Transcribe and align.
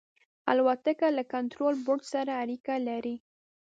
الوتکه 0.51 1.07
له 1.17 1.23
کنټرول 1.33 1.73
برج 1.85 2.03
سره 2.13 2.31
اړیکه 2.43 2.75
لري. 2.87 3.15